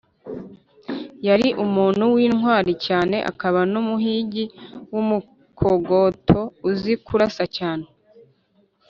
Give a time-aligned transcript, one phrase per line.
[1.27, 4.43] Yari umuntu w’intwali cyane, akaba n’umuhigi
[4.93, 7.85] w’umukogoto(uzi kurasa cyane)